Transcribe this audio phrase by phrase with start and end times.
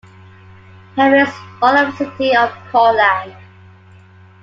[0.97, 1.29] Homer is
[1.61, 3.35] north of the city of Cortland.